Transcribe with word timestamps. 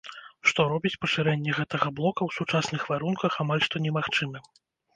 Што 0.51 0.63
робіць 0.71 0.99
пашырэнне 1.05 1.51
гэтага 1.59 1.87
блока 2.01 2.21
ў 2.25 2.31
сучасных 2.39 2.81
варунках 2.95 3.39
амаль 3.47 3.61
што 3.69 3.85
немагчымым. 3.87 4.43